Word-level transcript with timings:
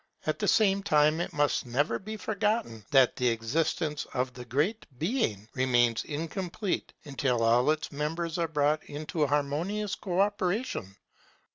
At 0.25 0.39
the 0.39 0.47
same 0.47 0.81
time 0.81 1.21
it 1.21 1.31
must 1.31 1.63
never 1.67 1.99
be 1.99 2.17
forgotten 2.17 2.83
that 2.89 3.15
the 3.15 3.27
existence 3.27 4.07
of 4.15 4.33
the 4.33 4.45
Great 4.45 4.87
Being 4.97 5.47
remains 5.53 6.03
incomplete 6.05 6.91
until 7.05 7.43
all 7.43 7.69
its 7.69 7.91
members 7.91 8.39
are 8.39 8.47
brought 8.47 8.83
into 8.85 9.27
harmonious 9.27 9.93
co 9.93 10.19
operation. 10.21 10.95